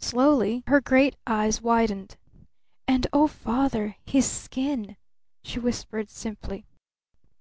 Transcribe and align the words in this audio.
Slowly 0.00 0.64
her 0.66 0.80
great 0.80 1.14
eyes 1.28 1.62
widened. 1.62 2.16
"And 2.88 3.06
oh, 3.12 3.28
Father, 3.28 3.94
his 4.04 4.28
skin!" 4.28 4.96
she 5.44 5.60
whispered 5.60 6.10
simply. 6.10 6.66